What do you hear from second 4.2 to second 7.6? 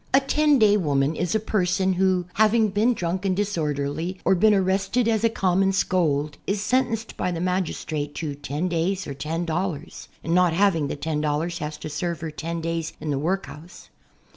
or been arrested as a common scold, is sentenced by the